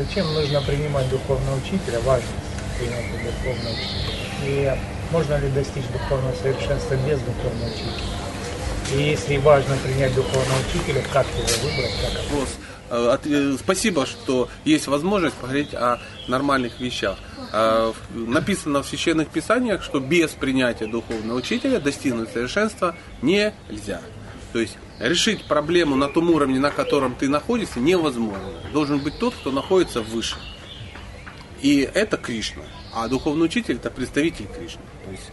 Зачем 0.00 0.32
нужно 0.32 0.62
принимать 0.62 1.10
духовного 1.10 1.58
учителя? 1.58 2.00
Важно 2.00 2.26
принять 2.78 3.04
духовного 3.22 3.74
учителя. 3.74 4.46
И 4.46 4.78
можно 5.12 5.36
ли 5.36 5.50
достичь 5.50 5.84
духовного 5.92 6.34
совершенства 6.36 6.94
без 7.06 7.20
духовного 7.20 7.68
учителя? 7.68 8.94
И 8.94 9.10
если 9.10 9.36
важно 9.36 9.76
принять 9.84 10.14
духовного 10.14 10.58
учителя, 10.66 11.04
как 11.12 11.26
его 11.26 11.46
выбрать? 11.62 11.92
Как 12.00 12.22
вопрос. 12.22 12.48
Э, 12.88 13.18
э, 13.22 13.56
спасибо, 13.58 14.06
что 14.06 14.48
есть 14.64 14.86
возможность 14.86 15.36
поговорить 15.36 15.74
о 15.74 15.98
нормальных 16.28 16.80
вещах. 16.80 17.18
Э, 17.52 17.92
написано 18.14 18.82
в 18.82 18.86
священных 18.86 19.28
писаниях, 19.28 19.82
что 19.82 20.00
без 20.00 20.30
принятия 20.30 20.86
духовного 20.86 21.36
учителя 21.36 21.78
достигнуть 21.78 22.30
совершенства 22.30 22.96
нельзя. 23.20 24.00
То 24.54 24.60
есть 24.60 24.78
решить 25.00 25.44
проблему 25.44 25.96
на 25.96 26.08
том 26.08 26.30
уровне, 26.30 26.60
на 26.60 26.70
котором 26.70 27.14
ты 27.14 27.28
находишься, 27.28 27.80
невозможно. 27.80 28.52
Должен 28.72 28.98
быть 28.98 29.18
тот, 29.18 29.34
кто 29.34 29.50
находится 29.50 30.02
выше. 30.02 30.36
И 31.62 31.88
это 31.94 32.16
Кришна. 32.16 32.62
А 32.94 33.08
духовный 33.08 33.46
учитель 33.46 33.76
это 33.76 33.90
представитель 33.90 34.46
Кришны. 34.46 34.82
То 35.04 35.10
есть 35.10 35.30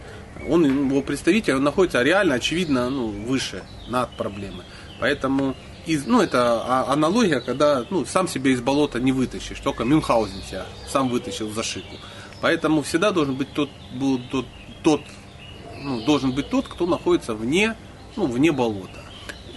он 0.48 0.64
его 0.64 1.02
представитель, 1.02 1.54
он 1.54 1.64
находится 1.64 2.02
реально, 2.02 2.36
очевидно, 2.36 2.88
ну, 2.90 3.08
выше, 3.08 3.62
над 3.88 4.10
проблемой. 4.16 4.64
Поэтому 5.00 5.54
из, 5.86 6.06
ну, 6.06 6.20
это 6.20 6.62
а, 6.64 6.92
аналогия, 6.92 7.40
когда 7.40 7.84
ну, 7.90 8.04
сам 8.04 8.28
себя 8.28 8.50
из 8.50 8.60
болота 8.60 9.00
не 9.00 9.12
вытащишь, 9.12 9.60
только 9.60 9.84
Мюнхгаузен 9.84 10.42
себя 10.42 10.66
сам 10.88 11.08
вытащил 11.08 11.50
за 11.50 11.62
шику. 11.62 11.96
Поэтому 12.40 12.82
всегда 12.82 13.10
должен 13.10 13.34
быть 13.34 13.52
тот, 13.52 13.70
был 13.92 14.20
тот, 14.30 14.46
тот 14.82 15.02
ну, 15.82 16.04
должен 16.04 16.32
быть 16.32 16.48
тот, 16.50 16.68
кто 16.68 16.86
находится 16.86 17.34
вне, 17.34 17.76
ну, 18.16 18.26
вне 18.26 18.52
болота. 18.52 19.07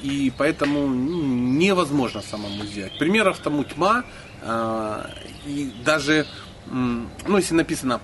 И 0.01 0.31
поэтому 0.37 0.87
ну, 0.87 1.23
невозможно 1.23 2.21
самому 2.21 2.65
сделать. 2.65 2.97
Примеров 2.97 3.39
тому 3.39 3.63
тьма. 3.63 4.03
Э, 4.41 5.05
и 5.45 5.71
даже, 5.85 6.25
ну, 6.67 7.37
если 7.37 7.53
написано, 7.53 8.01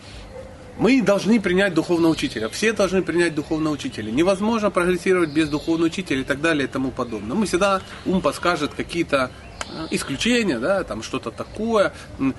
мы 0.80 1.02
должны 1.02 1.39
принять 1.42 1.73
духовного 1.73 2.12
учителя. 2.12 2.50
Все 2.50 2.72
должны 2.72 3.02
принять 3.02 3.34
духовного 3.34 3.73
учителя. 3.73 4.12
Невозможно 4.12 4.70
прогрессировать 4.70 5.31
без 5.31 5.50
духовного 5.50 5.88
учителя 5.88 6.22
и 6.22 6.23
так 6.23 6.42
далее 6.42 6.66
и 6.66 6.67
тому 6.67 6.92
подобное. 6.92 7.36
Мы 7.36 7.45
всегда 7.45 7.81
ум 8.06 8.22
подскажет 8.22 8.73
какие-то 8.76 9.32
э, 9.70 9.88
исключения, 9.92 10.59
да, 10.59 10.84
там 10.84 11.02
что-то 11.02 11.32
такое, 11.32 11.94
ну, 12.20 12.34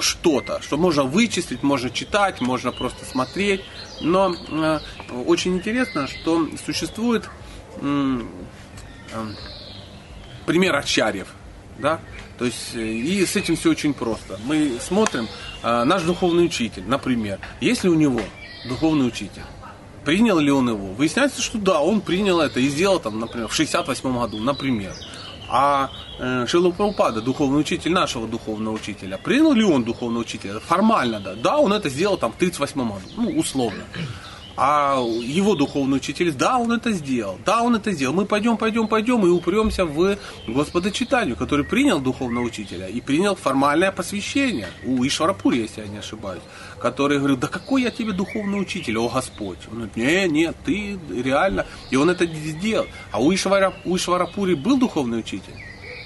что-то, 0.00 0.60
что 0.60 0.76
можно 0.76 1.04
вычислить, 1.04 1.62
можно 1.62 1.88
читать, 1.88 2.40
можно 2.40 2.72
просто 2.72 3.06
смотреть. 3.06 3.62
Но 4.02 4.34
э, 4.34 4.80
очень 5.26 5.56
интересно, 5.56 6.08
что 6.08 6.46
существует 6.64 7.28
пример 10.46 10.76
ачарьев, 10.76 11.28
да, 11.78 12.00
то 12.38 12.46
есть, 12.46 12.74
э, 12.74 12.82
и 12.82 13.24
с 13.26 13.36
этим 13.36 13.54
все 13.54 13.70
очень 13.70 13.92
просто. 13.92 14.40
Мы 14.44 14.78
смотрим, 14.80 15.28
а, 15.62 15.84
наш 15.84 16.02
духовный 16.02 16.46
учитель, 16.46 16.84
например, 16.86 17.38
есть 17.60 17.84
ли 17.84 17.90
у 17.90 17.94
него 17.94 18.22
духовный 18.66 19.06
учитель? 19.06 19.42
Принял 20.06 20.38
ли 20.38 20.50
он 20.50 20.68
его? 20.70 20.92
Выясняется, 20.94 21.42
что 21.42 21.58
да, 21.58 21.82
он 21.82 22.00
принял 22.00 22.40
это 22.40 22.58
и 22.58 22.68
сделал 22.68 22.98
там, 22.98 23.20
например, 23.20 23.48
в 23.48 23.54
68 23.54 24.18
году, 24.18 24.38
например. 24.38 24.94
А 25.50 25.90
э, 26.18 26.46
духовный 27.22 27.60
учитель 27.60 27.92
нашего 27.92 28.26
духовного 28.26 28.74
учителя, 28.74 29.18
принял 29.18 29.52
ли 29.52 29.64
он 29.64 29.84
духовного 29.84 30.22
учителя? 30.22 30.60
Формально, 30.60 31.20
да. 31.20 31.34
Да, 31.34 31.58
он 31.58 31.74
это 31.74 31.90
сделал 31.90 32.16
там 32.16 32.32
в 32.32 32.36
38 32.36 32.80
году, 32.80 33.00
ну, 33.16 33.38
условно. 33.38 33.84
А 34.62 35.02
его 35.22 35.54
духовный 35.54 35.96
учитель, 35.96 36.32
да, 36.32 36.58
он 36.58 36.70
это 36.70 36.92
сделал, 36.92 37.38
да, 37.46 37.62
он 37.62 37.76
это 37.76 37.92
сделал. 37.92 38.14
Мы 38.14 38.26
пойдем, 38.26 38.58
пойдем, 38.58 38.88
пойдем 38.88 39.24
и 39.24 39.30
упремся 39.30 39.86
в 39.86 40.18
Господа 40.46 40.90
Читанию, 40.90 41.34
который 41.34 41.64
принял 41.64 41.98
духовного 41.98 42.44
учителя 42.44 42.86
и 42.86 43.00
принял 43.00 43.36
формальное 43.36 43.90
посвящение 43.90 44.68
у 44.84 45.02
Ишварапури, 45.02 45.60
если 45.60 45.80
я 45.80 45.86
не 45.86 45.96
ошибаюсь, 45.96 46.42
который 46.78 47.16
говорил, 47.16 47.38
да 47.38 47.48
какой 47.48 47.84
я 47.84 47.90
тебе 47.90 48.12
духовный 48.12 48.60
учитель, 48.60 48.98
о 48.98 49.08
Господь. 49.08 49.60
Он 49.70 49.76
говорит, 49.76 49.96
не, 49.96 50.28
нет, 50.28 50.56
ты 50.66 50.98
реально. 51.10 51.64
И 51.88 51.96
он 51.96 52.10
это 52.10 52.26
сделал. 52.26 52.86
А 53.12 53.18
у, 53.18 53.32
Ишвара, 53.32 53.72
у 53.86 53.96
Ишварапури 53.96 54.52
был 54.52 54.76
духовный 54.76 55.20
учитель? 55.20 55.54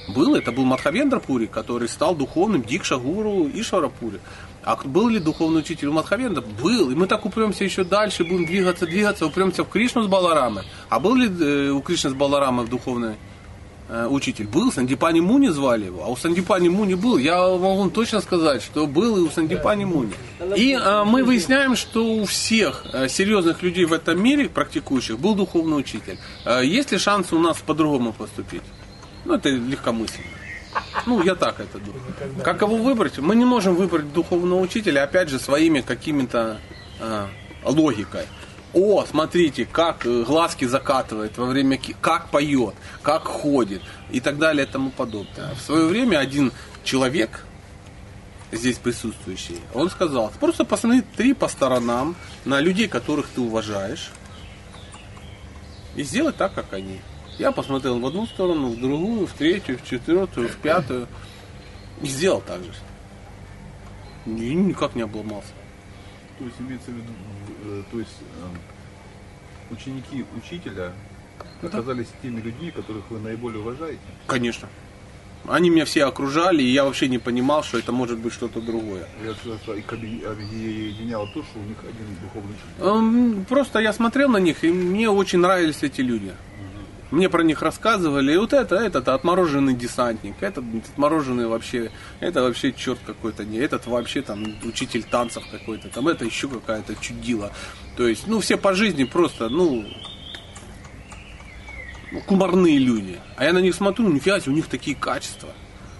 Был, 0.08 0.34
это 0.34 0.52
был 0.52 0.64
Мадхавендра 0.64 1.18
Пури, 1.18 1.46
который 1.46 1.88
стал 1.88 2.14
духовным 2.14 2.62
Дикша 2.62 2.98
Гуру 2.98 3.48
Ишвара 3.48 3.88
Пури. 3.88 4.20
А 4.64 4.76
был 4.82 5.08
ли 5.08 5.18
духовный 5.18 5.60
учитель 5.60 5.88
у 5.88 5.92
Мадхавенда? 5.92 6.40
Был. 6.40 6.90
И 6.90 6.94
мы 6.94 7.06
так 7.06 7.26
упремся 7.26 7.64
еще 7.64 7.84
дальше, 7.84 8.24
будем 8.24 8.46
двигаться, 8.46 8.86
двигаться, 8.86 9.26
упремся 9.26 9.62
в 9.62 9.68
Кришну 9.68 10.02
с 10.02 10.06
Баларамой. 10.06 10.64
А 10.88 10.98
был 11.00 11.14
ли 11.14 11.28
э, 11.28 11.70
у 11.70 11.80
Кришны 11.82 12.10
с 12.10 12.14
Баларамой 12.14 12.66
духовный 12.66 13.16
э, 13.90 14.06
учитель? 14.06 14.46
Был, 14.46 14.72
Сандипани 14.72 15.20
Муни 15.20 15.48
звали 15.48 15.84
его. 15.84 16.02
А 16.04 16.08
у 16.08 16.16
Сандипани 16.16 16.70
Муни 16.70 16.94
был. 16.94 17.18
Я 17.18 17.46
могу 17.58 17.90
точно 17.90 18.22
сказать, 18.22 18.62
что 18.62 18.86
был 18.86 19.18
и 19.18 19.20
у 19.20 19.28
Сандипани 19.28 19.84
Муни. 19.84 20.14
И 20.56 20.72
э, 20.72 21.04
мы 21.04 21.24
выясняем, 21.24 21.76
что 21.76 22.02
у 22.02 22.24
всех 22.24 22.86
э, 22.94 23.08
серьезных 23.08 23.62
людей 23.62 23.84
в 23.84 23.92
этом 23.92 24.22
мире, 24.22 24.48
практикующих, 24.48 25.18
был 25.18 25.34
духовный 25.34 25.78
учитель. 25.78 26.18
Есть 26.62 26.90
ли 26.90 26.98
шансы 26.98 27.36
у 27.36 27.38
нас 27.38 27.58
по-другому 27.58 28.14
поступить? 28.14 28.62
Ну, 29.26 29.34
это 29.34 29.50
легкомысленно. 29.50 30.43
Ну, 31.06 31.22
я 31.22 31.34
так 31.34 31.60
это 31.60 31.78
думаю. 31.78 32.02
Как 32.42 32.62
его 32.62 32.76
выбрать? 32.76 33.18
Мы 33.18 33.36
не 33.36 33.44
можем 33.44 33.74
выбрать 33.74 34.12
духовного 34.12 34.60
учителя, 34.60 35.04
опять 35.04 35.28
же, 35.28 35.38
своими 35.38 35.80
какими-то 35.80 36.58
э, 37.00 37.26
логикой. 37.64 38.26
О, 38.72 39.04
смотрите, 39.08 39.66
как 39.70 40.04
э, 40.04 40.24
глазки 40.24 40.64
закатывает 40.64 41.38
во 41.38 41.46
время, 41.46 41.78
как 42.00 42.30
поет, 42.30 42.74
как 43.02 43.24
ходит 43.24 43.82
и 44.10 44.20
так 44.20 44.38
далее 44.38 44.66
и 44.66 44.68
тому 44.68 44.90
подобное. 44.90 45.54
В 45.54 45.60
свое 45.60 45.86
время 45.86 46.18
один 46.18 46.52
человек, 46.82 47.44
здесь 48.50 48.78
присутствующий, 48.78 49.60
он 49.74 49.90
сказал, 49.90 50.32
просто 50.40 50.64
посмотри 50.64 51.34
по 51.34 51.46
сторонам 51.46 52.16
на 52.44 52.60
людей, 52.60 52.88
которых 52.88 53.28
ты 53.28 53.40
уважаешь, 53.40 54.10
и 55.94 56.02
сделай 56.02 56.32
так, 56.32 56.54
как 56.54 56.72
они. 56.72 57.00
Я 57.38 57.52
посмотрел 57.52 57.98
в 57.98 58.06
одну 58.06 58.26
сторону, 58.26 58.68
в 58.68 58.80
другую, 58.80 59.26
в 59.26 59.32
третью, 59.32 59.78
в 59.78 59.84
четвертую, 59.84 60.48
в 60.48 60.56
пятую. 60.56 61.08
И 62.02 62.06
сделал 62.06 62.40
так 62.40 62.62
же. 62.62 62.72
И 64.26 64.54
никак 64.54 64.94
не 64.94 65.02
обломался. 65.02 65.52
То 66.38 66.44
есть 66.44 66.56
имеется 66.60 66.90
в 66.90 66.94
виду, 66.94 67.12
э, 67.64 67.82
то 67.90 67.98
есть 67.98 68.16
э, 68.20 69.72
ученики 69.72 70.24
учителя 70.36 70.92
оказались 71.62 72.08
теми 72.22 72.40
людьми, 72.40 72.70
которых 72.70 73.04
вы 73.10 73.20
наиболее 73.20 73.60
уважаете? 73.60 74.00
Конечно. 74.26 74.68
Они 75.46 75.68
меня 75.68 75.84
все 75.84 76.04
окружали, 76.04 76.62
и 76.62 76.72
я 76.72 76.84
вообще 76.84 77.06
не 77.06 77.18
понимал, 77.18 77.62
что 77.62 77.78
это 77.78 77.92
может 77.92 78.18
быть 78.18 78.32
что-то 78.32 78.62
другое. 78.62 79.06
Это 79.22 79.72
объединяло 79.72 81.26
то, 81.28 81.42
что 81.42 81.58
у 81.58 81.62
них 81.62 81.76
один 81.80 82.16
духовный 82.22 82.54
учитель? 82.54 82.82
Эм, 82.82 83.44
просто 83.44 83.78
я 83.80 83.92
смотрел 83.92 84.30
на 84.30 84.38
них, 84.38 84.64
и 84.64 84.70
мне 84.70 85.10
очень 85.10 85.40
нравились 85.40 85.82
эти 85.82 86.00
люди. 86.00 86.32
Мне 87.10 87.28
про 87.28 87.42
них 87.42 87.62
рассказывали, 87.62 88.32
и 88.32 88.36
вот 88.36 88.52
это, 88.52 88.76
этот 88.76 89.08
отмороженный 89.08 89.74
десантник, 89.74 90.34
этот 90.40 90.64
отмороженный 90.90 91.46
вообще, 91.46 91.90
это 92.20 92.42
вообще 92.42 92.72
черт 92.72 92.98
какой-то, 93.06 93.44
не, 93.44 93.58
этот 93.58 93.86
вообще 93.86 94.22
там 94.22 94.44
учитель 94.64 95.04
танцев 95.04 95.44
какой-то, 95.50 95.88
там 95.90 96.08
это 96.08 96.24
еще 96.24 96.48
какая-то 96.48 96.96
чудила. 96.96 97.52
То 97.96 98.08
есть, 98.08 98.26
ну, 98.26 98.40
все 98.40 98.56
по 98.56 98.74
жизни 98.74 99.04
просто, 99.04 99.48
ну, 99.48 99.84
ну, 102.10 102.20
кумарные 102.20 102.78
люди. 102.78 103.18
А 103.36 103.44
я 103.44 103.52
на 103.52 103.58
них 103.58 103.74
смотрю, 103.74 104.06
ну, 104.06 104.14
нифига 104.14 104.40
себе, 104.40 104.52
у 104.52 104.56
них 104.56 104.68
такие 104.68 104.96
качества 104.96 105.50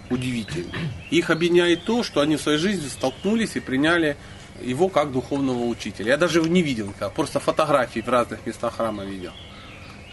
удивительные. 0.09 0.91
Их 1.11 1.29
объединяет 1.29 1.83
то, 1.85 2.03
что 2.03 2.21
они 2.21 2.37
в 2.37 2.41
своей 2.41 2.57
жизни 2.57 2.87
столкнулись 2.87 3.55
и 3.55 3.59
приняли 3.59 4.17
его 4.61 4.87
как 4.87 5.11
духовного 5.11 5.65
учителя. 5.65 6.11
Я 6.11 6.17
даже 6.17 6.39
его 6.39 6.47
не 6.47 6.61
видел, 6.61 6.93
просто 7.15 7.39
фотографии 7.39 7.99
в 7.99 8.07
разных 8.07 8.45
местах 8.45 8.75
храма 8.75 9.03
видел. 9.03 9.31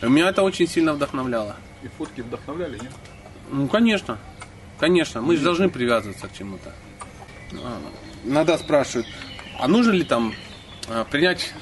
Меня 0.09 0.29
это 0.29 0.43
очень 0.43 0.67
сильно 0.67 0.93
вдохновляло. 0.93 1.57
И 1.83 1.89
фотки 1.89 2.21
вдохновляли, 2.21 2.79
нет? 2.79 2.93
Ну, 3.51 3.69
конечно. 3.69 4.19
Конечно. 4.79 5.21
Мы 5.21 5.37
же 5.37 5.45
должны 5.45 5.69
привязываться 5.69 6.27
к 6.27 6.33
чему-то. 6.33 6.73
А, 7.53 7.78
иногда 8.25 8.59
спрашивают, 8.59 9.07
а 9.59 9.69
нужно 9.69 9.93
ли 9.93 10.04
там 10.04 10.34
а, 10.89 11.04
принять... 11.04 11.53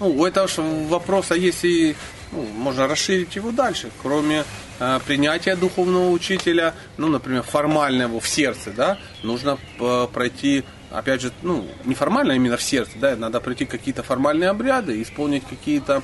Ну, 0.00 0.10
у 0.10 0.24
этого 0.24 0.48
же 0.48 0.62
вопроса 0.62 1.34
есть 1.34 1.64
и... 1.64 1.94
Ну, 2.32 2.42
можно 2.42 2.86
расширить 2.86 3.34
его 3.36 3.50
дальше. 3.50 3.90
Кроме 4.02 4.44
э, 4.78 5.00
принятия 5.04 5.56
духовного 5.56 6.10
учителя, 6.10 6.74
ну, 6.96 7.08
например, 7.08 7.42
формального 7.42 8.20
в 8.20 8.28
сердце, 8.28 8.70
да, 8.70 8.98
нужно 9.24 9.58
пройти 10.12 10.62
опять 10.92 11.22
же, 11.22 11.32
ну, 11.42 11.66
не 11.84 11.94
формально, 11.94 12.34
а 12.34 12.36
именно 12.36 12.56
в 12.56 12.62
сердце, 12.62 12.92
да, 12.96 13.16
надо 13.16 13.40
пройти 13.40 13.64
какие-то 13.64 14.02
формальные 14.02 14.50
обряды, 14.50 15.02
исполнить 15.02 15.44
какие-то 15.44 16.02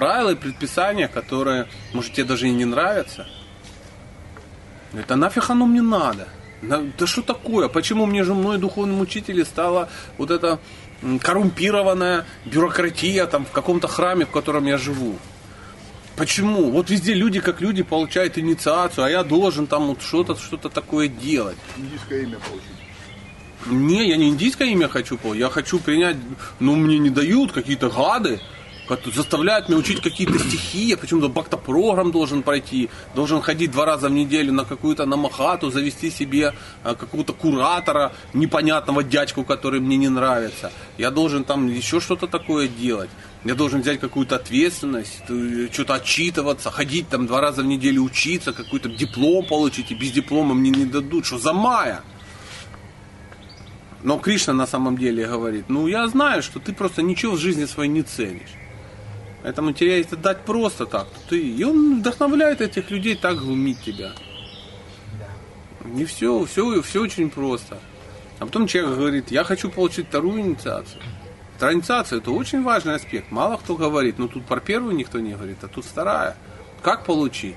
правила 0.00 0.30
и 0.30 0.34
предписания, 0.34 1.08
которые, 1.08 1.66
может, 1.92 2.14
тебе 2.14 2.24
даже 2.24 2.48
и 2.48 2.52
не 2.52 2.64
нравятся. 2.64 3.26
Это 4.94 5.16
нафиг 5.16 5.50
оно 5.50 5.66
мне 5.66 5.82
надо? 5.82 6.26
Да 6.62 7.06
что 7.06 7.22
такое? 7.22 7.68
Почему 7.68 8.06
мне 8.06 8.24
же 8.24 8.34
мной 8.34 8.58
духовным 8.58 9.00
учителем 9.00 9.44
стала 9.44 9.88
вот 10.18 10.30
эта 10.30 10.58
коррумпированная 11.22 12.24
бюрократия 12.46 13.26
там 13.26 13.44
в 13.44 13.50
каком-то 13.50 13.88
храме, 13.88 14.24
в 14.24 14.30
котором 14.30 14.66
я 14.66 14.78
живу? 14.78 15.16
Почему? 16.16 16.70
Вот 16.70 16.90
везде 16.90 17.14
люди 17.14 17.40
как 17.40 17.60
люди 17.60 17.82
получают 17.82 18.38
инициацию, 18.38 19.04
а 19.04 19.10
я 19.10 19.22
должен 19.22 19.66
там 19.66 19.86
вот 19.88 20.02
что-то 20.02 20.36
что 20.36 20.56
такое 20.56 21.08
делать. 21.08 21.58
Индийское 21.76 22.22
имя 22.22 22.38
получить. 22.38 22.80
Не, 23.66 24.08
я 24.08 24.16
не 24.16 24.28
индийское 24.28 24.68
имя 24.68 24.88
хочу 24.88 25.18
получить, 25.18 25.40
я 25.40 25.50
хочу 25.50 25.78
принять, 25.78 26.16
ну 26.60 26.76
мне 26.76 26.98
не 26.98 27.10
дают 27.10 27.52
какие-то 27.52 27.90
гады, 27.90 28.40
заставляют 29.14 29.68
меня 29.68 29.78
учить 29.78 30.00
какие-то 30.00 30.38
стихи, 30.38 30.84
я 30.84 30.96
почему-то 30.96 31.28
бактопрограмм 31.28 32.10
должен 32.10 32.42
пройти, 32.42 32.90
должен 33.14 33.40
ходить 33.40 33.70
два 33.70 33.84
раза 33.84 34.08
в 34.08 34.12
неделю 34.12 34.52
на 34.52 34.64
какую-то 34.64 35.06
намахату, 35.06 35.70
завести 35.70 36.10
себе 36.10 36.54
а, 36.82 36.94
какого-то 36.94 37.32
куратора, 37.32 38.12
непонятного 38.32 39.02
дядьку, 39.02 39.44
который 39.44 39.80
мне 39.80 39.96
не 39.96 40.08
нравится. 40.08 40.72
Я 40.98 41.10
должен 41.10 41.44
там 41.44 41.68
еще 41.68 42.00
что-то 42.00 42.26
такое 42.26 42.68
делать. 42.68 43.10
Я 43.44 43.54
должен 43.54 43.80
взять 43.80 44.00
какую-то 44.00 44.36
ответственность, 44.36 45.22
э, 45.28 45.68
что-то 45.72 45.94
отчитываться, 45.94 46.70
ходить 46.70 47.08
там 47.08 47.26
два 47.26 47.40
раза 47.40 47.62
в 47.62 47.66
неделю 47.66 48.02
учиться, 48.02 48.52
какой-то 48.52 48.88
диплом 48.88 49.46
получить, 49.46 49.90
и 49.90 49.94
без 49.94 50.10
диплома 50.10 50.54
мне 50.54 50.70
не 50.70 50.84
дадут. 50.84 51.24
Что 51.24 51.38
за 51.38 51.52
мая? 51.54 52.02
Но 54.02 54.18
Кришна 54.18 54.52
на 54.52 54.66
самом 54.66 54.96
деле 54.96 55.26
говорит, 55.26 55.66
ну 55.68 55.86
я 55.86 56.06
знаю, 56.08 56.42
что 56.42 56.58
ты 56.58 56.72
просто 56.72 57.02
ничего 57.02 57.32
в 57.32 57.38
жизни 57.38 57.66
своей 57.66 57.90
не 57.90 58.02
ценишь. 58.02 58.59
Поэтому 59.42 59.72
тебе 59.72 60.00
это 60.00 60.16
дать 60.16 60.44
просто 60.44 60.86
так. 60.86 61.08
Ты... 61.28 61.40
И 61.40 61.64
он 61.64 62.00
вдохновляет 62.00 62.60
этих 62.60 62.90
людей 62.90 63.16
так 63.16 63.38
глумить 63.38 63.80
тебя. 63.82 64.12
Не 65.84 66.04
все, 66.04 66.44
все, 66.44 66.82
все 66.82 67.02
очень 67.02 67.30
просто. 67.30 67.78
А 68.38 68.46
потом 68.46 68.66
человек 68.66 68.96
говорит, 68.98 69.30
я 69.30 69.44
хочу 69.44 69.70
получить 69.70 70.08
вторую 70.08 70.40
инициацию. 70.40 71.02
Вторая 71.56 71.76
инициация 71.76 72.18
это 72.18 72.30
очень 72.30 72.62
важный 72.62 72.94
аспект. 72.94 73.30
Мало 73.30 73.56
кто 73.56 73.76
говорит, 73.76 74.18
но 74.18 74.28
тут 74.28 74.44
про 74.46 74.60
первую 74.60 74.94
никто 74.94 75.18
не 75.20 75.32
говорит, 75.32 75.58
а 75.62 75.68
тут 75.68 75.84
вторая. 75.84 76.36
Как 76.82 77.04
получить? 77.04 77.56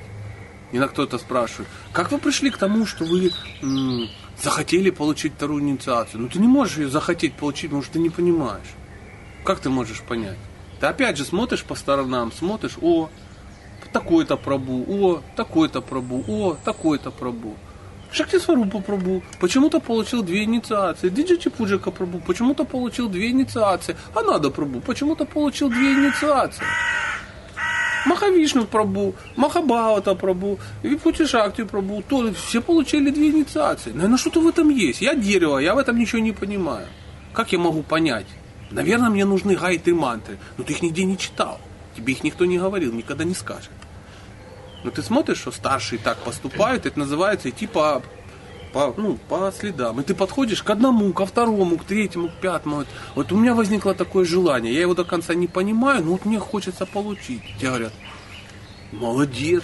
Иногда 0.71 0.87
кто-то 0.91 1.17
спрашивает, 1.17 1.69
как 1.91 2.11
вы 2.11 2.17
пришли 2.17 2.49
к 2.49 2.57
тому, 2.57 2.85
что 2.85 3.05
вы 3.05 3.31
м- 3.61 4.09
захотели 4.41 4.89
получить 4.89 5.33
вторую 5.33 5.61
инициацию? 5.61 6.21
Ну 6.21 6.27
ты 6.29 6.39
не 6.39 6.47
можешь 6.47 6.77
ее 6.77 6.89
захотеть 6.89 7.35
получить, 7.35 7.69
потому 7.69 7.83
что 7.83 7.93
ты 7.93 7.99
не 7.99 8.09
понимаешь. 8.09 8.67
Как 9.45 9.59
ты 9.59 9.69
можешь 9.69 10.01
понять? 10.01 10.37
Ты 10.83 10.87
опять 10.87 11.15
же 11.15 11.23
смотришь 11.23 11.63
по 11.63 11.75
сторонам, 11.75 12.33
смотришь, 12.33 12.77
о, 12.81 13.09
такой-то 13.93 14.35
пробу, 14.35 14.83
о, 14.85 15.21
такой-то 15.37 15.81
пробу, 15.81 16.25
о, 16.27 16.57
такой-то 16.65 17.09
пробу. 17.09 17.55
Шакти 18.11 18.37
Сварупа 18.37 18.81
Прабу 18.81 19.23
почему-то 19.39 19.79
получил 19.79 20.23
две 20.23 20.43
инициации. 20.43 21.07
Диджити 21.07 21.47
Пуджака 21.47 21.89
Прабу 21.89 22.19
почему-то 22.19 22.65
получил 22.65 23.07
две 23.07 23.29
инициации. 23.29 23.95
А 24.13 24.23
надо 24.23 24.49
Прабу 24.49 24.81
почему-то 24.81 25.23
получил 25.23 25.69
две 25.69 25.93
инициации. 25.93 26.65
Махавишну 28.05 28.65
Прабу, 28.65 29.15
Махабавата 29.37 30.15
Прабу, 30.15 30.59
Випути 30.81 31.25
Шакти 31.25 31.63
Прабу, 31.63 32.03
то 32.09 32.33
все 32.33 32.59
получили 32.59 33.09
две 33.09 33.29
инициации. 33.29 33.93
Наверное, 33.93 34.17
что-то 34.17 34.41
в 34.41 34.47
этом 34.49 34.69
есть. 34.69 35.01
Я 35.01 35.15
дерево, 35.15 35.59
я 35.59 35.75
в 35.75 35.77
этом 35.77 35.97
ничего 35.97 36.21
не 36.21 36.33
понимаю. 36.33 36.87
Как 37.31 37.53
я 37.53 37.59
могу 37.59 37.83
понять? 37.83 38.27
Наверное, 38.73 39.09
мне 39.09 39.23
нужны 39.23 39.55
гайты 39.55 39.93
мантры, 39.93 40.39
но 40.57 40.63
ты 40.63 40.73
их 40.73 40.81
нигде 40.81 41.05
не 41.05 41.17
читал. 41.17 41.61
Тебе 41.95 42.13
их 42.13 42.23
никто 42.23 42.45
не 42.45 42.57
говорил, 42.57 42.91
никогда 42.91 43.23
не 43.23 43.35
скажет. 43.35 43.69
Но 44.83 44.89
ты 44.89 45.03
смотришь, 45.03 45.37
что 45.37 45.51
старшие 45.51 45.99
так 45.99 46.17
поступают, 46.17 46.87
это 46.87 46.97
называется 46.97 47.49
идти 47.49 47.67
по, 47.67 48.01
по, 48.73 48.93
ну, 48.97 49.19
по 49.29 49.53
следам. 49.57 50.01
И 50.01 50.03
ты 50.03 50.15
подходишь 50.15 50.63
к 50.63 50.69
одному, 50.71 51.13
ко 51.13 51.27
второму, 51.27 51.77
к 51.77 51.85
третьему, 51.85 52.29
к 52.29 52.33
пятому. 52.41 52.77
Вот, 52.77 52.87
вот 53.13 53.31
у 53.31 53.37
меня 53.37 53.53
возникло 53.53 53.93
такое 53.93 54.25
желание. 54.25 54.73
Я 54.73 54.81
его 54.81 54.95
до 54.95 55.05
конца 55.05 55.35
не 55.35 55.47
понимаю, 55.47 56.03
но 56.03 56.13
вот 56.13 56.25
мне 56.25 56.39
хочется 56.39 56.87
получить. 56.87 57.43
Тебе 57.59 57.69
говорят, 57.69 57.93
молодец, 58.91 59.63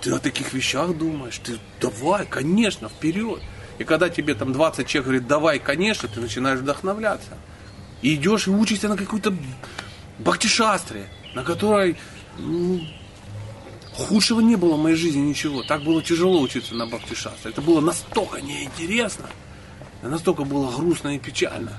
ты 0.00 0.10
о 0.10 0.18
таких 0.18 0.54
вещах 0.54 0.96
думаешь, 0.96 1.38
ты 1.38 1.58
давай, 1.80 2.24
конечно, 2.24 2.88
вперед. 2.88 3.42
И 3.78 3.84
когда 3.84 4.08
тебе 4.08 4.34
там 4.34 4.54
20 4.54 4.86
человек 4.86 5.04
говорит, 5.04 5.28
давай, 5.28 5.58
конечно, 5.58 6.08
ты 6.08 6.18
начинаешь 6.18 6.60
вдохновляться. 6.60 7.36
И 8.02 8.14
идешь 8.14 8.46
и 8.46 8.50
учишься 8.50 8.88
на 8.88 8.96
какой-то 8.96 9.34
бхактишастре, 10.18 11.08
на 11.34 11.44
которой 11.44 11.96
ну, 12.38 12.80
Худшего 13.94 14.40
не 14.40 14.56
было 14.56 14.76
в 14.76 14.82
моей 14.82 14.96
жизни 14.96 15.20
ничего. 15.20 15.62
Так 15.62 15.82
было 15.82 16.02
тяжело 16.02 16.40
учиться 16.40 16.74
на 16.74 16.86
Бхактишастре. 16.86 17.50
Это 17.50 17.60
было 17.60 17.80
настолько 17.80 18.40
неинтересно, 18.40 19.28
настолько 20.02 20.44
было 20.44 20.70
грустно 20.70 21.14
и 21.14 21.18
печально. 21.18 21.76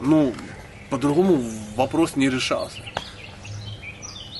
Ну, 0.00 0.34
по-другому 0.88 1.44
вопрос 1.76 2.16
не 2.16 2.30
решался. 2.30 2.80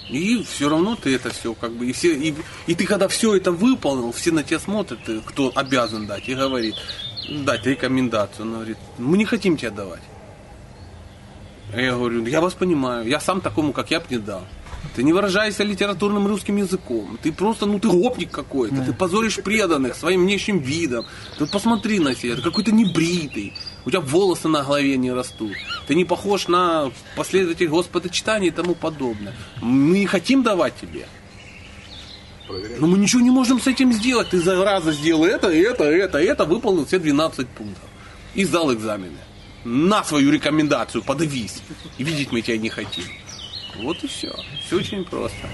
И 0.08 0.42
все 0.44 0.68
равно 0.68 0.94
ты 0.94 1.14
это 1.14 1.30
все 1.30 1.52
как 1.54 1.72
бы 1.72 1.86
и 1.86 1.92
все 1.92 2.14
и, 2.14 2.34
и 2.68 2.74
ты 2.74 2.86
когда 2.86 3.08
все 3.08 3.34
это 3.34 3.50
выполнил, 3.50 4.12
все 4.12 4.30
на 4.30 4.44
тебя 4.44 4.60
смотрят, 4.60 5.00
кто 5.26 5.50
обязан 5.54 6.06
дать 6.06 6.28
и 6.28 6.34
говорит 6.34 6.76
дать 7.28 7.66
рекомендацию, 7.66 8.46
он 8.46 8.52
говорит, 8.52 8.78
мы 8.98 9.18
не 9.18 9.24
хотим 9.24 9.56
тебе 9.56 9.70
давать. 9.70 10.02
Я 11.74 11.92
говорю, 11.92 12.24
я 12.26 12.40
вас 12.40 12.54
понимаю, 12.54 13.06
я 13.08 13.20
сам 13.20 13.40
такому, 13.40 13.72
как 13.72 13.90
я 13.90 14.00
бы 14.00 14.06
не 14.10 14.18
дал. 14.18 14.42
Ты 14.94 15.02
не 15.02 15.12
выражаешься 15.12 15.64
литературным 15.64 16.26
русским 16.26 16.56
языком. 16.56 17.18
Ты 17.22 17.32
просто, 17.32 17.66
ну 17.66 17.78
ты 17.78 17.88
гопник 17.88 18.30
какой-то. 18.30 18.82
Ты 18.82 18.92
позоришь 18.92 19.36
преданных 19.36 19.94
своим 19.94 20.22
внешним 20.22 20.58
видом. 20.58 21.04
Ты 21.38 21.46
посмотри 21.46 21.98
на 21.98 22.14
себя, 22.14 22.36
ты 22.36 22.42
какой-то 22.42 22.72
небритый. 22.72 23.52
У 23.84 23.90
тебя 23.90 24.00
волосы 24.00 24.48
на 24.48 24.62
голове 24.62 24.96
не 24.96 25.12
растут. 25.12 25.52
Ты 25.86 25.94
не 25.94 26.04
похож 26.04 26.48
на 26.48 26.90
последователей 27.16 27.68
Господа 27.68 28.08
читания 28.08 28.48
и 28.48 28.52
тому 28.52 28.74
подобное. 28.74 29.34
Мы 29.60 29.98
не 29.98 30.06
хотим 30.06 30.42
давать 30.42 30.74
тебе. 30.80 31.06
Но 32.78 32.86
мы 32.86 32.98
ничего 32.98 33.22
не 33.22 33.30
можем 33.30 33.60
с 33.60 33.66
этим 33.66 33.92
сделать. 33.92 34.30
Ты 34.30 34.40
за 34.40 34.62
раза 34.64 34.92
сделал 34.92 35.24
это, 35.24 35.48
это, 35.48 35.84
это, 35.84 36.18
это, 36.18 36.44
выполнил 36.44 36.86
все 36.86 36.98
12 36.98 37.48
пунктов. 37.48 37.88
И 38.34 38.44
сдал 38.44 38.72
экзамены. 38.72 39.16
На 39.64 40.04
свою 40.04 40.30
рекомендацию 40.30 41.02
подавись. 41.02 41.62
И 41.98 42.04
видеть 42.04 42.30
мы 42.32 42.42
тебя 42.42 42.58
не 42.58 42.68
хотим. 42.68 43.04
Вот 43.76 44.02
и 44.04 44.06
все. 44.06 44.34
Все 44.66 44.76
очень 44.76 45.04
просто. 45.04 45.48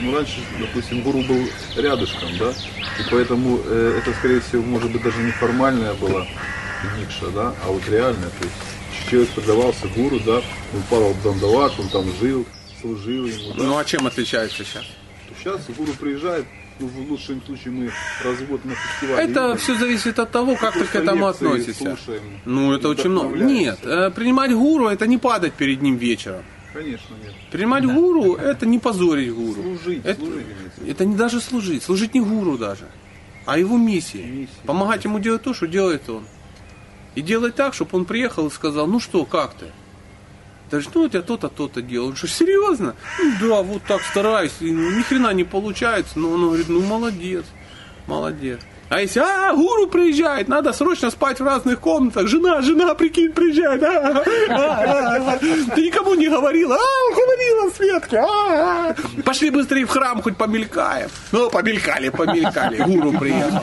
Ну, 0.00 0.14
раньше, 0.14 0.40
допустим, 0.58 1.02
гуру 1.02 1.22
был 1.22 1.48
рядышком, 1.76 2.28
да? 2.38 2.50
И 2.50 3.10
поэтому 3.10 3.60
э, 3.64 4.00
это, 4.00 4.12
скорее 4.18 4.40
всего, 4.40 4.62
может 4.62 4.90
быть, 4.90 5.02
даже 5.02 5.18
не 5.18 5.30
формальная 5.32 5.94
была 5.94 6.26
дикша, 6.98 7.30
да, 7.30 7.54
а 7.64 7.68
вот 7.68 7.86
реальная. 7.88 8.30
То 8.30 8.44
есть 8.44 9.08
человек 9.08 9.30
продавался 9.30 9.86
гуру, 9.88 10.18
да, 10.20 10.36
он 10.74 10.82
падал 10.90 11.12
в 11.12 11.22
Дандават, 11.22 11.72
он 11.78 11.88
там 11.88 12.04
жил, 12.20 12.46
служил 12.80 13.26
ему, 13.26 13.54
да. 13.54 13.64
Ну 13.64 13.78
а 13.78 13.84
чем 13.84 14.06
отличается 14.06 14.64
сейчас? 14.64 14.84
Сейчас 15.42 15.60
гуру 15.76 15.92
приезжает, 15.94 16.46
ну, 16.78 16.86
в 16.86 17.10
лучшем 17.10 17.42
случае 17.42 17.72
мы 17.72 17.90
развод 18.22 18.64
на 18.64 18.74
фестивале. 18.74 19.24
Это 19.24 19.42
видим. 19.42 19.56
все 19.58 19.74
зависит 19.74 20.18
от 20.18 20.30
того, 20.30 20.54
как 20.54 20.74
ты 20.74 20.84
к 20.84 20.94
этому 20.94 21.26
относишься. 21.26 21.96
слушаем, 21.96 22.22
Ну, 22.44 22.72
это 22.72 22.88
очень 22.88 23.10
много. 23.10 23.36
Нет, 23.36 23.80
э, 23.82 24.10
принимать 24.10 24.52
гуру 24.52 24.86
это 24.86 25.06
не 25.06 25.18
падать 25.18 25.54
перед 25.54 25.82
ним 25.82 25.96
вечером. 25.96 26.44
Конечно, 26.72 27.14
нет. 27.22 27.34
Принимать 27.50 27.84
гуру 27.84 28.34
это 28.34 28.66
не 28.66 28.78
позорить 28.78 29.34
гуру. 29.34 29.62
Служить, 29.62 30.04
это, 30.04 30.20
служить 30.20 30.46
это 30.86 31.04
не 31.04 31.16
даже 31.16 31.40
служить. 31.40 31.82
Служить 31.82 32.14
не 32.14 32.20
гуру 32.20 32.56
даже, 32.56 32.86
а 33.44 33.58
его 33.58 33.76
миссия. 33.76 34.22
Миссия. 34.22 34.50
Помогать 34.64 35.04
ему 35.04 35.18
делать 35.18 35.42
то, 35.42 35.54
что 35.54 35.66
делает 35.66 36.08
он. 36.08 36.24
И 37.14 37.20
делать 37.20 37.56
так, 37.56 37.74
чтобы 37.74 37.98
он 37.98 38.04
приехал 38.04 38.46
и 38.46 38.50
сказал, 38.50 38.86
ну 38.86 39.00
что, 39.00 39.26
как 39.26 39.54
ты? 39.54 39.66
Говоришь, 40.72 40.90
ну, 40.94 41.10
я 41.12 41.20
то-то, 41.20 41.48
то-то 41.48 41.82
делал. 41.82 42.08
Он 42.08 42.16
что, 42.16 42.28
серьезно? 42.28 42.94
Ну, 43.18 43.48
да, 43.48 43.62
вот 43.62 43.82
так 43.82 44.00
стараюсь. 44.02 44.52
И 44.60 44.72
ну, 44.72 44.90
ни 44.90 45.02
хрена 45.02 45.32
не 45.34 45.44
получается. 45.44 46.18
Но 46.18 46.30
он 46.30 46.46
говорит, 46.46 46.68
ну, 46.70 46.80
молодец, 46.80 47.44
молодец. 48.06 48.58
А 48.88 49.00
если, 49.00 49.20
а, 49.20 49.54
гуру 49.54 49.86
приезжает, 49.86 50.48
надо 50.48 50.72
срочно 50.72 51.10
спать 51.10 51.40
в 51.40 51.44
разных 51.44 51.80
комнатах. 51.80 52.26
Жена, 52.26 52.60
жена, 52.62 52.94
прикинь, 52.94 53.32
приезжает. 53.32 53.82
А, 53.82 53.88
а, 53.88 54.24
а, 54.50 55.32
а. 55.32 55.38
Ты 55.38 55.86
никому 55.86 56.14
не 56.14 56.28
говорила. 56.28 56.76
А, 56.76 57.14
говорила 57.14 57.70
Светке. 57.70 58.18
А, 58.18 58.90
а. 58.90 58.94
Пошли 59.24 59.50
быстрее 59.50 59.84
в 59.84 59.90
храм, 59.90 60.20
хоть 60.22 60.36
помелькаем. 60.36 61.08
Ну, 61.32 61.50
помелькали, 61.50 62.10
помелькали. 62.10 62.82
Гуру 62.82 63.12
приехал. 63.18 63.62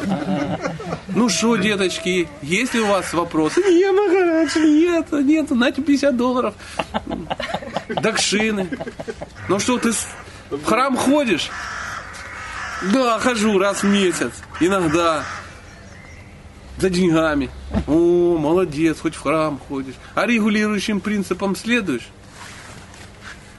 Ну 1.08 1.30
что, 1.30 1.56
деточки, 1.56 2.28
есть 2.42 2.74
ли 2.74 2.82
у 2.82 2.88
вас 2.88 3.14
вопросы? 3.14 3.62
Нет, 3.62 3.94
Махарадж, 3.94 4.58
нет, 4.58 5.12
нет, 5.12 5.52
на 5.52 5.72
тебе 5.72 5.84
50 5.84 6.16
долларов. 6.16 6.54
Дакшины. 7.88 8.70
Ну 9.48 9.60
что, 9.60 9.78
ты 9.78 9.92
в 10.50 10.64
храм 10.64 10.96
ходишь? 10.96 11.50
Да, 12.94 13.20
хожу 13.20 13.58
раз 13.58 13.84
в 13.84 13.88
месяц. 13.88 14.32
Иногда. 14.60 15.24
За 16.78 16.90
деньгами. 16.90 17.50
О, 17.88 18.38
молодец, 18.38 19.00
хоть 19.02 19.16
в 19.16 19.22
храм 19.22 19.60
ходишь. 19.68 19.96
А 20.16 20.26
регулирующим 20.26 21.02
принципам 21.02 21.56
следуешь? 21.56 22.08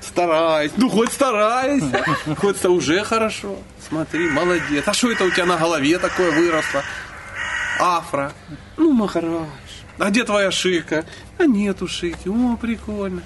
Стараюсь. 0.01 0.73
Ну, 0.77 0.89
хоть 0.89 1.13
старайся. 1.13 2.05
Хоть 2.39 2.57
это 2.57 2.71
уже 2.71 3.05
хорошо. 3.05 3.57
Смотри, 3.87 4.29
молодец. 4.31 4.85
А 4.87 4.95
что 4.95 5.11
это 5.11 5.25
у 5.25 5.31
тебя 5.31 5.47
на 5.47 5.57
голове 5.57 5.99
такое 5.99 6.31
выросло? 6.33 6.83
Афро. 7.81 8.33
Ну, 8.77 8.93
Махарадж. 8.93 9.47
А 9.99 10.11
где 10.11 10.25
твоя 10.25 10.51
шика? 10.51 11.05
А 11.39 11.45
нету 11.47 11.89
шики. 11.89 12.29
О, 12.29 12.57
прикольно. 12.57 13.23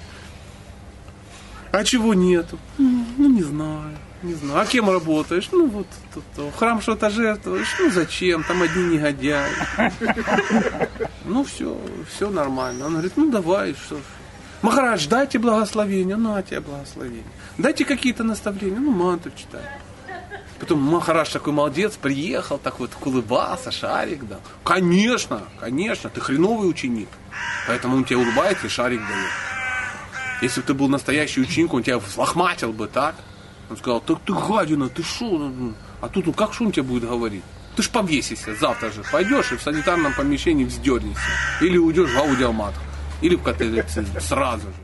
А 1.71 1.83
чего 1.83 2.13
нету? 2.13 2.57
«М, 2.79 3.05
Ну, 3.17 3.29
не 3.29 3.43
знаю. 3.43 3.97
Не 4.23 4.33
знаю. 4.33 4.61
А 4.61 4.65
кем 4.65 4.89
работаешь? 4.89 5.49
Ну, 5.51 5.67
вот 5.67 5.87
тут, 6.13 6.23
в 6.53 6.57
храм 6.57 6.81
что-то 6.81 7.09
жертвуешь. 7.09 7.75
Ну, 7.79 7.91
зачем? 7.91 8.43
Там 8.43 8.61
одни 8.61 8.83
негодяи. 8.95 9.49
Ну, 11.25 11.43
все, 11.43 11.77
все 12.15 12.29
нормально. 12.29 12.85
Он 12.85 12.91
говорит, 12.93 13.13
ну, 13.17 13.31
давай, 13.31 13.73
что 13.73 13.97
ж. 13.97 14.01
Махарадж, 14.61 15.07
дайте 15.07 15.37
благословение, 15.39 16.15
на 16.17 16.41
тебе 16.43 16.59
благословение. 16.61 17.23
Дайте 17.57 17.83
какие-то 17.83 18.23
наставления, 18.23 18.79
ну, 18.79 18.91
мантру 18.91 19.31
читай. 19.35 19.61
Потом 20.59 20.81
Махараш 20.81 21.29
такой 21.29 21.51
молодец, 21.51 21.97
приехал, 22.01 22.57
так 22.57 22.79
вот 22.79 22.91
улыбался, 23.03 23.71
шарик 23.71 24.25
дал. 24.25 24.39
Конечно, 24.63 25.43
конечно, 25.59 26.09
ты 26.09 26.21
хреновый 26.21 26.69
ученик. 26.69 27.09
Поэтому 27.67 27.97
он 27.97 28.05
тебе 28.05 28.17
улыбается 28.17 28.67
и 28.67 28.69
шарик 28.69 29.01
дает. 29.01 29.31
Если 30.41 30.61
бы 30.61 30.67
ты 30.67 30.73
был 30.73 30.87
настоящий 30.87 31.41
ученик, 31.41 31.73
он 31.73 31.83
тебя 31.83 31.99
взлохматил 31.99 32.71
бы, 32.71 32.87
так? 32.87 33.15
Он 33.69 33.77
сказал, 33.77 33.99
так 33.99 34.19
ты 34.25 34.33
гадина, 34.33 34.89
ты 34.89 35.03
шо? 35.03 35.51
А 36.01 36.07
тут, 36.07 36.27
ну 36.27 36.33
как 36.33 36.53
что 36.53 36.65
он 36.65 36.71
тебе 36.71 36.83
будет 36.83 37.09
говорить? 37.09 37.43
Ты 37.75 37.83
ж 37.83 37.89
повесишься 37.89 38.55
завтра 38.55 38.91
же. 38.91 39.03
Пойдешь 39.11 39.51
и 39.51 39.57
в 39.57 39.61
санитарном 39.61 40.13
помещении 40.13 40.63
вздернешься. 40.63 41.21
Или 41.61 41.77
уйдешь 41.77 42.11
в 42.11 42.17
аудиомат. 42.17 42.73
Или 43.21 43.35
в 43.35 43.43
каталицизм. 43.43 44.19
Сразу 44.19 44.67
же. 44.67 44.75